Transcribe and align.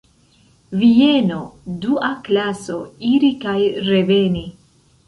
Vieno, 0.83 1.37
dua 1.85 2.11
klaso, 2.29 2.81
iri 3.13 3.31
kaj 3.47 3.57
reveni. 3.93 4.47